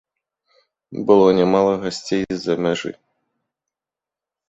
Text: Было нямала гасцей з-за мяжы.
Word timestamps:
Было 1.11 1.27
нямала 1.41 1.73
гасцей 1.85 2.23
з-за 2.35 2.59
мяжы. 2.67 2.91